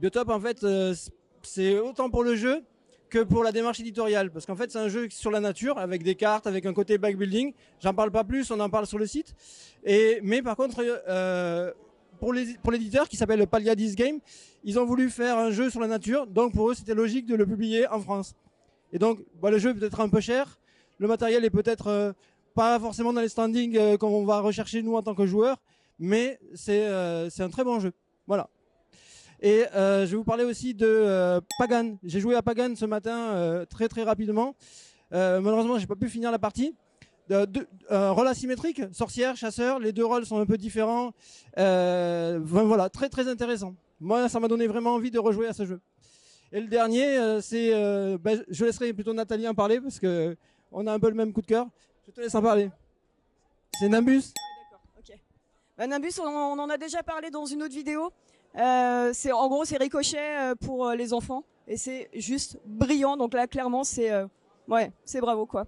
Biotop, 0.00 0.28
en 0.30 0.40
fait, 0.40 0.64
c'est 1.46 1.78
autant 1.78 2.10
pour 2.10 2.24
le 2.24 2.36
jeu 2.36 2.62
que 3.08 3.22
pour 3.22 3.44
la 3.44 3.52
démarche 3.52 3.80
éditoriale. 3.80 4.30
Parce 4.30 4.46
qu'en 4.46 4.56
fait, 4.56 4.70
c'est 4.70 4.78
un 4.78 4.88
jeu 4.88 5.08
sur 5.10 5.30
la 5.30 5.40
nature, 5.40 5.78
avec 5.78 6.02
des 6.02 6.14
cartes, 6.14 6.46
avec 6.46 6.66
un 6.66 6.72
côté 6.72 6.98
backbuilding. 6.98 7.52
J'en 7.80 7.94
parle 7.94 8.10
pas 8.10 8.24
plus, 8.24 8.50
on 8.50 8.60
en 8.60 8.68
parle 8.68 8.86
sur 8.86 8.98
le 8.98 9.06
site. 9.06 9.34
Et, 9.84 10.20
mais 10.22 10.42
par 10.42 10.56
contre, 10.56 10.82
euh, 11.08 11.72
pour 12.18 12.32
l'éditeur 12.32 13.08
qui 13.08 13.16
s'appelle 13.16 13.46
Paliadis 13.46 13.94
Game, 13.94 14.18
ils 14.64 14.78
ont 14.78 14.84
voulu 14.84 15.10
faire 15.10 15.38
un 15.38 15.50
jeu 15.50 15.70
sur 15.70 15.80
la 15.80 15.86
nature. 15.86 16.26
Donc 16.26 16.52
pour 16.52 16.70
eux, 16.70 16.74
c'était 16.74 16.94
logique 16.94 17.26
de 17.26 17.36
le 17.36 17.46
publier 17.46 17.86
en 17.88 18.00
France. 18.00 18.34
Et 18.92 18.98
donc, 18.98 19.20
bah, 19.40 19.50
le 19.50 19.58
jeu 19.58 19.70
est 19.70 19.74
peut-être 19.74 20.00
un 20.00 20.08
peu 20.08 20.20
cher. 20.20 20.58
Le 20.98 21.08
matériel 21.08 21.44
est 21.44 21.50
peut-être 21.50 21.88
euh, 21.88 22.12
pas 22.54 22.78
forcément 22.80 23.12
dans 23.12 23.20
les 23.20 23.28
standings 23.28 23.76
euh, 23.76 23.96
qu'on 23.96 24.24
va 24.24 24.40
rechercher 24.40 24.82
nous 24.82 24.96
en 24.96 25.02
tant 25.02 25.14
que 25.14 25.26
joueurs 25.26 25.58
mais 25.98 26.38
c'est 26.54 26.86
euh, 26.86 27.30
c'est 27.30 27.42
un 27.42 27.48
très 27.48 27.64
bon 27.64 27.80
jeu. 27.80 27.92
Voilà. 28.26 28.48
Et 29.40 29.64
euh, 29.74 30.06
je 30.06 30.12
vais 30.12 30.16
vous 30.16 30.24
parler 30.24 30.44
aussi 30.44 30.74
de 30.74 30.86
euh, 30.86 31.40
Pagan. 31.58 31.96
J'ai 32.02 32.20
joué 32.20 32.34
à 32.34 32.42
Pagan 32.42 32.74
ce 32.74 32.86
matin 32.86 33.16
euh, 33.34 33.64
très 33.66 33.88
très 33.88 34.02
rapidement. 34.02 34.54
Malheureusement, 35.10 35.78
j'ai 35.78 35.86
pas 35.86 35.96
pu 35.96 36.08
finir 36.08 36.30
la 36.30 36.38
partie. 36.38 36.74
De, 37.28 37.66
rôle 37.90 38.28
asymétrique, 38.28 38.82
sorcière, 38.92 39.36
chasseur, 39.36 39.78
les 39.78 39.92
deux 39.92 40.04
rôles 40.04 40.26
sont 40.26 40.38
un 40.38 40.46
peu 40.46 40.56
différents. 40.56 41.12
Voilà, 41.56 42.88
très 42.88 43.08
très 43.08 43.28
intéressant. 43.28 43.74
Moi, 44.00 44.28
ça 44.28 44.40
m'a 44.40 44.48
donné 44.48 44.66
vraiment 44.66 44.94
envie 44.94 45.10
de 45.10 45.18
rejouer 45.18 45.48
à 45.48 45.52
ce 45.52 45.64
jeu. 45.64 45.80
Et 46.52 46.60
le 46.60 46.68
dernier, 46.68 47.40
c'est, 47.40 47.70
ben, 48.18 48.42
je 48.48 48.64
laisserai 48.64 48.92
plutôt 48.92 49.12
Nathalie 49.12 49.48
en 49.48 49.54
parler 49.54 49.80
parce 49.80 49.98
que 49.98 50.36
on 50.72 50.86
a 50.86 50.92
un 50.92 50.98
peu 50.98 51.08
le 51.08 51.14
même 51.14 51.32
coup 51.32 51.40
de 51.40 51.46
cœur. 51.46 51.66
Je 52.06 52.12
te 52.12 52.20
laisse 52.20 52.34
en 52.34 52.42
parler. 52.42 52.70
C'est 53.78 53.88
Nimbus. 53.88 54.32
Bah, 55.76 55.86
Nimbus, 55.86 56.18
on 56.20 56.58
en 56.58 56.70
a 56.70 56.78
déjà 56.78 57.02
parlé 57.02 57.30
dans 57.30 57.44
une 57.44 57.62
autre 57.62 57.74
vidéo. 57.74 58.10
Euh, 58.56 59.10
c'est 59.12 59.32
en 59.32 59.48
gros 59.48 59.64
c'est 59.64 59.76
ricochet 59.76 60.16
euh, 60.18 60.54
pour 60.54 60.86
euh, 60.86 60.94
les 60.94 61.12
enfants 61.12 61.44
et 61.68 61.76
c'est 61.76 62.08
juste 62.14 62.58
brillant. 62.64 63.16
Donc 63.16 63.34
là 63.34 63.46
clairement 63.46 63.84
c'est 63.84 64.10
euh, 64.10 64.26
ouais 64.68 64.90
c'est 65.04 65.20
bravo 65.20 65.46
quoi. 65.46 65.66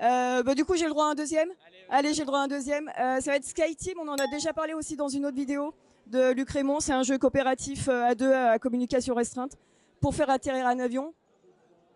Euh, 0.00 0.42
bah, 0.42 0.54
du 0.54 0.64
coup 0.64 0.76
j'ai 0.76 0.84
le 0.84 0.90
droit 0.90 1.06
à 1.06 1.10
un 1.10 1.14
deuxième? 1.14 1.48
Allez 1.90 2.12
j'ai 2.12 2.22
le 2.22 2.26
droit 2.26 2.40
à 2.40 2.42
un 2.42 2.48
deuxième. 2.48 2.88
Euh, 3.00 3.20
ça 3.20 3.30
va 3.30 3.36
être 3.36 3.44
Sky 3.44 3.74
Team. 3.76 3.98
On 4.00 4.08
en 4.08 4.16
a 4.16 4.26
déjà 4.30 4.52
parlé 4.52 4.74
aussi 4.74 4.94
dans 4.96 5.08
une 5.08 5.24
autre 5.26 5.36
vidéo 5.36 5.72
de 6.06 6.32
Luc 6.32 6.50
Raymond. 6.50 6.80
C'est 6.80 6.92
un 6.92 7.02
jeu 7.02 7.16
coopératif 7.18 7.88
euh, 7.88 8.04
à 8.04 8.14
deux 8.14 8.32
à 8.32 8.58
communication 8.58 9.14
restreinte 9.14 9.52
pour 10.00 10.14
faire 10.14 10.28
atterrir 10.28 10.66
un 10.66 10.78
avion. 10.78 11.14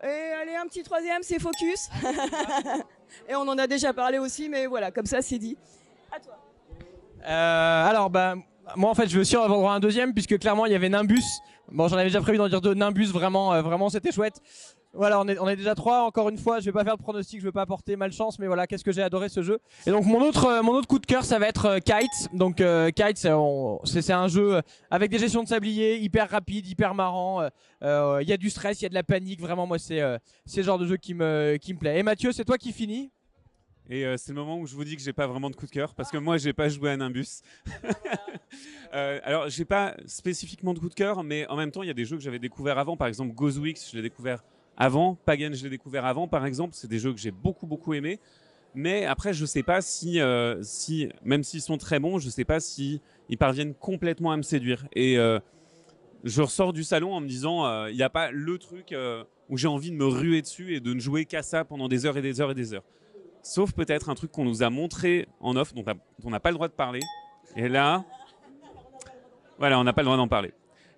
Et 0.03 0.07
allez 0.41 0.55
un 0.55 0.65
petit 0.65 0.83
troisième 0.83 1.21
c'est 1.21 1.39
Focus. 1.39 1.89
et 3.29 3.35
on 3.35 3.41
en 3.41 3.57
a 3.57 3.67
déjà 3.67 3.93
parlé 3.93 4.17
aussi 4.17 4.49
mais 4.49 4.65
voilà 4.65 4.91
comme 4.91 5.05
ça 5.05 5.21
c'est 5.21 5.37
dit. 5.37 5.57
À 6.11 6.19
toi. 6.19 6.37
Euh, 7.25 7.85
alors, 7.85 8.09
bah, 8.09 8.35
moi 8.75 8.89
en 8.89 8.95
fait, 8.95 9.07
je 9.07 9.15
veux 9.15 9.21
aussi 9.21 9.35
avoir 9.35 9.73
un 9.73 9.79
deuxième, 9.79 10.13
puisque 10.13 10.37
clairement 10.39 10.65
il 10.65 10.71
y 10.71 10.75
avait 10.75 10.89
Nimbus. 10.89 11.23
Bon, 11.71 11.87
j'en 11.87 11.95
avais 11.95 12.09
déjà 12.09 12.21
prévu 12.21 12.37
d'en 12.37 12.49
dire 12.49 12.61
deux. 12.61 12.73
Nimbus, 12.73 13.07
vraiment, 13.07 13.53
euh, 13.53 13.61
vraiment, 13.61 13.89
c'était 13.89 14.11
chouette. 14.11 14.41
Voilà, 14.95 15.19
on 15.19 15.27
est, 15.27 15.39
on 15.39 15.49
est 15.49 15.55
déjà 15.55 15.73
trois. 15.73 16.03
Encore 16.03 16.29
une 16.29 16.37
fois, 16.37 16.59
je 16.59 16.65
vais 16.65 16.71
pas 16.71 16.83
faire 16.83 16.97
de 16.97 17.01
pronostic, 17.01 17.39
je 17.39 17.45
vais 17.45 17.51
pas 17.51 17.63
apporter 17.63 17.95
malchance, 17.95 18.37
mais 18.37 18.45
voilà, 18.45 18.67
qu'est-ce 18.67 18.83
que 18.83 18.91
j'ai 18.91 19.01
adoré 19.01 19.27
ce 19.27 19.41
jeu. 19.41 19.59
Et 19.87 19.91
donc 19.91 20.05
mon 20.05 20.21
autre, 20.21 20.45
euh, 20.45 20.61
mon 20.61 20.73
autre 20.73 20.87
coup 20.87 20.99
de 20.99 21.05
cœur, 21.07 21.25
ça 21.25 21.39
va 21.39 21.47
être 21.47 21.65
euh, 21.65 21.79
Kite. 21.79 22.29
Donc 22.31 22.61
euh, 22.61 22.91
Kite, 22.91 23.17
c'est 23.17 24.13
un 24.13 24.27
jeu 24.27 24.61
avec 24.91 25.09
des 25.09 25.17
gestions 25.17 25.41
de 25.41 25.47
sablier, 25.47 25.97
hyper 25.97 26.29
rapide, 26.29 26.67
hyper 26.67 26.93
marrant. 26.93 27.41
Il 27.81 28.27
y 28.27 28.33
a 28.33 28.37
du 28.37 28.51
stress, 28.51 28.81
il 28.81 28.83
y 28.83 28.85
a 28.85 28.89
de 28.89 28.93
la 28.93 29.03
panique. 29.03 29.41
Vraiment, 29.41 29.65
moi, 29.65 29.79
c'est 29.79 30.01
c'est 30.45 30.61
le 30.61 30.65
genre 30.65 30.77
de 30.77 30.85
jeu 30.85 30.97
qui 30.97 31.15
me, 31.15 31.57
qui 31.59 31.73
me 31.73 31.79
plaît. 31.79 31.97
Et 31.97 32.03
Mathieu, 32.03 32.31
c'est 32.31 32.45
toi 32.45 32.57
qui 32.57 32.71
finis. 32.71 33.11
Et 33.89 34.05
euh, 34.05 34.15
c'est 34.17 34.31
le 34.31 34.39
moment 34.39 34.59
où 34.59 34.65
je 34.65 34.75
vous 34.75 34.83
dis 34.85 34.95
que 34.95 35.01
j'ai 35.01 35.13
pas 35.13 35.27
vraiment 35.27 35.49
de 35.49 35.55
coup 35.55 35.65
de 35.65 35.71
cœur 35.71 35.93
parce 35.93 36.09
que 36.09 36.17
moi 36.17 36.37
j'ai 36.37 36.53
pas 36.53 36.69
joué 36.69 36.91
à 36.91 36.97
Nimbus. 36.97 37.41
euh, 38.93 39.19
alors 39.23 39.49
j'ai 39.49 39.65
pas 39.65 39.95
spécifiquement 40.05 40.73
de 40.73 40.79
coup 40.79 40.89
de 40.89 40.93
cœur, 40.93 41.23
mais 41.23 41.45
en 41.47 41.57
même 41.57 41.71
temps 41.71 41.83
il 41.83 41.87
y 41.87 41.91
a 41.91 41.93
des 41.93 42.05
jeux 42.05 42.15
que 42.15 42.23
j'avais 42.23 42.39
découverts 42.39 42.77
avant. 42.77 42.95
Par 42.95 43.07
exemple 43.07 43.33
Gozwix, 43.33 43.89
je 43.91 43.97
l'ai 43.97 44.01
découvert 44.01 44.43
avant. 44.77 45.15
Pagan, 45.25 45.51
je 45.53 45.63
l'ai 45.63 45.69
découvert 45.69 46.05
avant, 46.05 46.27
par 46.27 46.45
exemple. 46.45 46.73
C'est 46.75 46.87
des 46.87 46.99
jeux 46.99 47.13
que 47.13 47.19
j'ai 47.19 47.31
beaucoup 47.31 47.67
beaucoup 47.67 47.93
aimés. 47.93 48.19
Mais 48.73 49.05
après 49.05 49.33
je 49.33 49.45
sais 49.45 49.63
pas 49.63 49.81
si, 49.81 50.19
euh, 50.19 50.63
si 50.63 51.09
même 51.23 51.43
s'ils 51.43 51.61
sont 51.61 51.77
très 51.77 51.99
bons, 51.99 52.19
je 52.19 52.29
sais 52.29 52.45
pas 52.45 52.59
si 52.59 53.01
ils 53.29 53.37
parviennent 53.37 53.75
complètement 53.75 54.31
à 54.31 54.37
me 54.37 54.43
séduire. 54.43 54.87
Et 54.93 55.17
euh, 55.17 55.39
je 56.23 56.41
ressors 56.41 56.71
du 56.71 56.85
salon 56.85 57.13
en 57.13 57.19
me 57.19 57.27
disant 57.27 57.87
il 57.87 57.95
n'y 57.95 58.01
a 58.01 58.09
pas 58.09 58.31
le 58.31 58.57
truc 58.57 58.95
où 59.49 59.57
j'ai 59.57 59.67
envie 59.67 59.91
de 59.91 59.95
me 59.97 60.05
ruer 60.05 60.41
dessus 60.41 60.73
et 60.73 60.79
de 60.79 60.93
ne 60.93 60.99
jouer 60.99 61.25
qu'à 61.25 61.43
ça 61.43 61.65
pendant 61.65 61.89
des 61.89 62.05
heures 62.05 62.17
et 62.17 62.21
des 62.21 62.39
heures 62.39 62.51
et 62.51 62.55
des 62.55 62.73
heures 62.73 62.85
sauf 63.43 63.73
peut-être 63.73 64.09
un 64.09 64.15
truc 64.15 64.31
qu'on 64.31 64.45
nous 64.45 64.63
a 64.63 64.69
montré 64.69 65.27
en 65.39 65.55
off, 65.55 65.73
dont 65.73 65.83
on 66.23 66.29
n'a 66.29 66.39
pas 66.39 66.49
le 66.49 66.55
droit 66.55 66.67
de 66.67 66.73
parler. 66.73 67.01
Et 67.55 67.69
là, 67.69 68.03
voilà, 69.59 69.79
on 69.79 69.83
n'a 69.83 69.93
pas 69.93 70.01
le 70.01 70.05
droit 70.05 70.17
d'en 70.17 70.27
parler. 70.27 70.53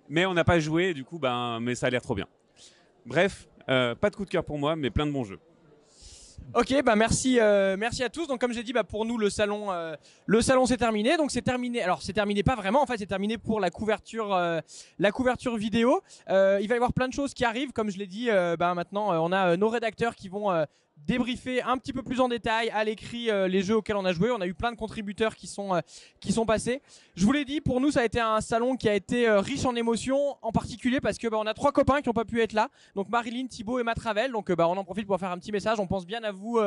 Mais 0.08 0.24
on 0.24 0.32
n'a 0.32 0.44
pas 0.44 0.58
joué, 0.60 0.94
du 0.94 1.04
coup, 1.04 1.18
ben, 1.18 1.60
mais 1.60 1.74
ça 1.74 1.88
a 1.88 1.90
l'air 1.90 2.00
trop 2.00 2.14
bien. 2.14 2.26
Bref, 3.04 3.48
euh, 3.68 3.94
pas 3.94 4.10
de 4.10 4.16
coup 4.16 4.24
de 4.24 4.30
cœur 4.30 4.44
pour 4.44 4.58
moi, 4.58 4.76
mais 4.76 4.90
plein 4.90 5.06
de 5.06 5.12
bons 5.12 5.24
jeux. 5.24 5.40
Ok, 6.54 6.74
bah 6.84 6.94
merci, 6.94 7.40
euh, 7.40 7.76
merci 7.76 8.04
à 8.04 8.08
tous. 8.08 8.28
Donc 8.28 8.40
comme 8.40 8.52
j'ai 8.52 8.62
dit, 8.62 8.72
bah 8.72 8.84
pour 8.84 9.04
nous 9.04 9.18
le 9.18 9.30
salon, 9.30 9.72
euh, 9.72 9.96
le 10.26 10.40
salon 10.42 10.64
c'est 10.64 10.76
terminé. 10.76 11.16
Donc 11.16 11.32
c'est 11.32 11.42
terminé. 11.42 11.82
Alors 11.82 12.02
c'est 12.02 12.12
terminé 12.12 12.44
pas 12.44 12.54
vraiment. 12.54 12.82
En 12.82 12.86
fait, 12.86 12.98
c'est 12.98 13.06
terminé 13.06 13.36
pour 13.36 13.58
la 13.58 13.70
couverture, 13.70 14.38
la 14.98 15.12
couverture 15.12 15.56
vidéo. 15.56 16.02
il 16.28 16.32
va 16.32 16.60
y 16.60 16.72
avoir 16.72 16.92
plein 16.92 17.08
de 17.08 17.12
choses 17.12 17.34
qui 17.34 17.44
arrivent. 17.44 17.72
Comme 17.72 17.90
je 17.90 17.98
l'ai 17.98 18.06
dit, 18.06 18.28
bah 18.58 18.74
maintenant 18.74 19.10
on 19.24 19.32
a 19.32 19.56
nos 19.56 19.68
rédacteurs 19.68 20.14
qui 20.14 20.28
vont 20.28 20.66
débriefer 20.96 21.62
un 21.62 21.78
petit 21.78 21.92
peu 21.92 22.02
plus 22.02 22.20
en 22.20 22.28
détail 22.28 22.70
à 22.70 22.82
l'écrit 22.84 23.30
euh, 23.30 23.48
les 23.48 23.62
jeux 23.62 23.76
auxquels 23.76 23.96
on 23.96 24.04
a 24.04 24.12
joué. 24.12 24.30
On 24.30 24.40
a 24.40 24.46
eu 24.46 24.54
plein 24.54 24.72
de 24.72 24.76
contributeurs 24.76 25.36
qui 25.36 25.46
sont, 25.46 25.74
euh, 25.74 25.80
qui 26.20 26.32
sont 26.32 26.46
passés. 26.46 26.82
Je 27.14 27.24
vous 27.24 27.32
l'ai 27.32 27.44
dit, 27.44 27.60
pour 27.60 27.80
nous, 27.80 27.90
ça 27.90 28.00
a 28.00 28.04
été 28.04 28.20
un 28.20 28.40
salon 28.40 28.76
qui 28.76 28.88
a 28.88 28.94
été 28.94 29.28
euh, 29.28 29.40
riche 29.40 29.64
en 29.64 29.74
émotions, 29.76 30.36
en 30.42 30.52
particulier 30.52 31.00
parce 31.00 31.18
que 31.18 31.28
bah, 31.28 31.38
on 31.40 31.46
a 31.46 31.54
trois 31.54 31.72
copains 31.72 32.00
qui 32.00 32.08
n'ont 32.08 32.14
pas 32.14 32.24
pu 32.24 32.42
être 32.42 32.52
là. 32.52 32.68
Donc 32.94 33.08
Marilyn, 33.08 33.46
Thibaut 33.46 33.78
et 33.78 33.82
Matravel. 33.82 34.32
Donc 34.32 34.50
bah, 34.52 34.68
on 34.68 34.76
en 34.76 34.84
profite 34.84 35.06
pour 35.06 35.18
faire 35.18 35.30
un 35.30 35.38
petit 35.38 35.52
message. 35.52 35.78
On 35.78 35.86
pense 35.86 36.06
bien 36.06 36.22
à 36.24 36.32
vous, 36.32 36.60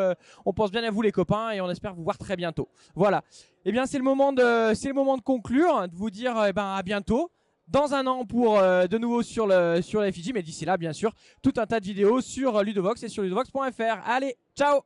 on 0.46 0.54
pense 0.54 0.72
bien 0.72 0.84
à 0.84 0.92
vous 0.92 1.02
les 1.02 1.12
copains 1.12 1.52
et 1.52 1.62
on 1.62 1.70
espère 1.70 1.94
vous 1.94 2.04
voir 2.04 2.18
très 2.18 2.36
bientôt. 2.36 2.70
Voilà. 2.96 3.24
Eh 3.66 3.72
bien, 3.72 3.86
c'est 3.86 3.98
le 3.98 4.04
moment 4.04 4.32
de, 4.32 4.74
c'est 4.74 4.88
le 4.88 4.94
moment 4.94 5.18
de 5.18 5.22
conclure, 5.22 5.88
de 5.88 5.96
vous 5.96 6.10
dire 6.10 6.46
eh 6.48 6.54
ben, 6.54 6.76
à 6.76 6.82
bientôt 6.84 7.32
dans 7.70 7.94
un 7.94 8.08
an 8.08 8.26
pour 8.26 8.60
euh, 8.60 8.88
de 8.88 8.98
nouveau 8.98 9.22
sur 9.22 9.48
le 9.48 9.82
sur 9.82 10.02
mais 10.02 10.42
d'ici 10.42 10.66
là 10.66 10.78
bien 10.78 10.94
sûr 10.94 11.14
tout 11.42 11.54
un 11.58 11.66
tas 11.66 11.80
de 11.80 11.86
vidéos 11.86 12.22
sur 12.22 12.64
Ludovox 12.64 13.04
et 13.04 13.10
sur 13.10 13.24
ludovox.fr. 13.24 14.08
Allez, 14.08 14.36
ciao 14.56 14.82